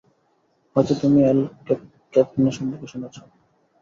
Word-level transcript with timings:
হয়তো 0.75 0.93
তুমি 1.01 1.19
Al 1.23 1.39
Capone 2.13 2.51
সম্পর্কে 2.57 2.87
শুনেছ? 2.91 3.15